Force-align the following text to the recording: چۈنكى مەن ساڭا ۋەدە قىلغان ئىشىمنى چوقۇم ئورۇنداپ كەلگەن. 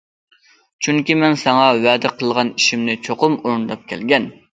چۈنكى 0.85 1.17
مەن 1.23 1.35
ساڭا 1.41 1.67
ۋەدە 1.83 2.11
قىلغان 2.21 2.49
ئىشىمنى 2.55 2.95
چوقۇم 3.09 3.37
ئورۇنداپ 3.43 3.85
كەلگەن. 3.93 4.27